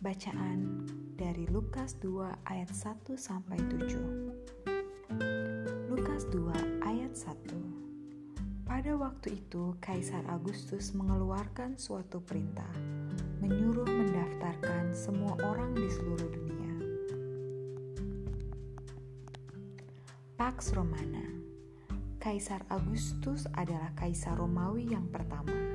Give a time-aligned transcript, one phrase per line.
[0.00, 5.92] Bacaan dari Lukas 2 ayat 1 sampai 7.
[5.92, 8.64] Lukas 2 ayat 1.
[8.64, 12.72] Pada waktu itu Kaisar Agustus mengeluarkan suatu perintah
[13.44, 16.74] menyuruh mendaftarkan semua orang di seluruh dunia.
[20.40, 21.28] Pax Romana
[22.16, 25.67] Kaisar Agustus adalah kaisar Romawi yang pertama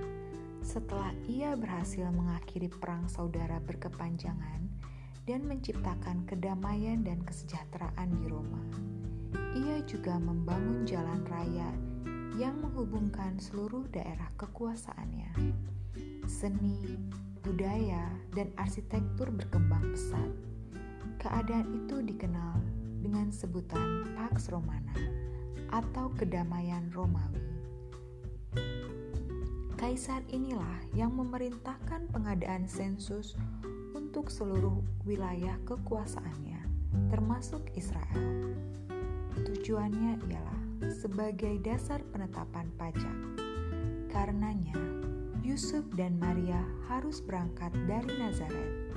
[0.63, 4.71] setelah ia berhasil mengakhiri perang saudara berkepanjangan
[5.27, 8.63] dan menciptakan kedamaian dan kesejahteraan di Roma.
[9.59, 11.67] Ia juga membangun jalan raya
[12.39, 15.35] yang menghubungkan seluruh daerah kekuasaannya.
[16.25, 16.95] Seni,
[17.43, 20.31] budaya, dan arsitektur berkembang pesat.
[21.19, 22.57] Keadaan itu dikenal
[23.03, 24.95] dengan sebutan Pax Romana
[25.75, 27.52] atau kedamaian Romawi.
[29.83, 33.35] Kaisar inilah yang memerintahkan pengadaan sensus
[33.91, 36.63] untuk seluruh wilayah kekuasaannya,
[37.11, 38.55] termasuk Israel.
[39.43, 43.17] Tujuannya ialah sebagai dasar penetapan pajak.
[44.07, 44.79] Karenanya,
[45.43, 48.87] Yusuf dan Maria harus berangkat dari Nazaret,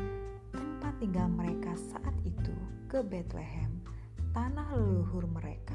[0.54, 2.54] tempat tinggal mereka saat itu,
[2.86, 3.82] ke Bethlehem,
[4.30, 5.74] tanah leluhur mereka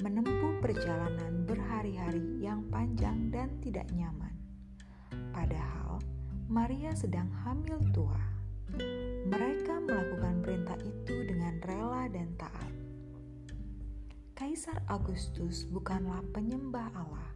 [0.00, 4.30] menempuh perjalanan berhari-hari yang panjang dan tidak nyaman.
[5.34, 5.98] Padahal
[6.46, 8.22] Maria sedang hamil tua.
[9.26, 12.70] Mereka melakukan perintah itu dengan rela dan taat.
[14.38, 17.30] Kaisar Agustus bukanlah penyembah Allah,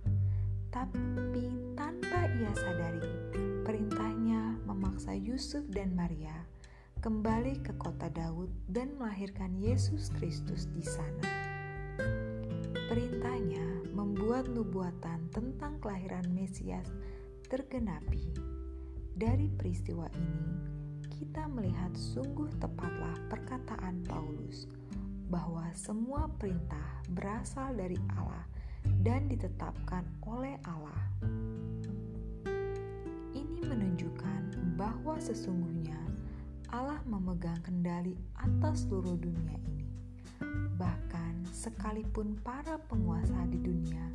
[0.70, 3.34] tapi tanpa ia sadari,
[3.66, 6.46] perintahnya memaksa Yusuf dan Maria
[7.02, 11.53] kembali ke kota Daud dan melahirkan Yesus Kristus di sana.
[12.94, 16.86] Perintahnya membuat nubuatan tentang kelahiran Mesias
[17.50, 18.22] tergenapi.
[19.18, 20.46] Dari peristiwa ini,
[21.10, 24.70] kita melihat sungguh tepatlah perkataan Paulus
[25.26, 28.46] bahwa semua perintah berasal dari Allah
[29.02, 31.02] dan ditetapkan oleh Allah.
[33.34, 35.98] Ini menunjukkan bahwa sesungguhnya
[36.70, 39.73] Allah memegang kendali atas seluruh dunia ini.
[41.64, 44.12] Sekalipun para penguasa di dunia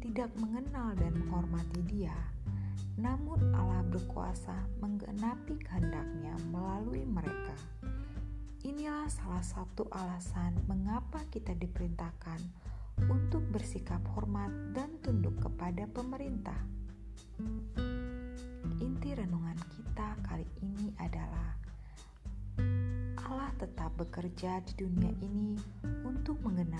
[0.00, 2.16] tidak mengenal dan menghormati dia,
[2.96, 7.52] namun Allah berkuasa menggenapi kehendaknya melalui mereka.
[8.64, 12.40] Inilah salah satu alasan mengapa kita diperintahkan
[13.12, 16.64] untuk bersikap hormat dan tunduk kepada pemerintah.
[18.80, 21.60] Inti renungan kita kali ini adalah
[23.20, 25.45] Allah tetap bekerja di dunia ini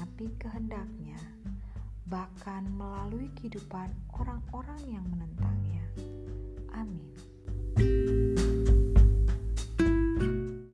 [0.06, 1.18] menggenapi kehendaknya,
[2.06, 5.82] bahkan melalui kehidupan orang-orang yang menentangnya.
[6.70, 7.16] Amin.